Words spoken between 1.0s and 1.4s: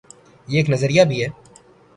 بھی ہے۔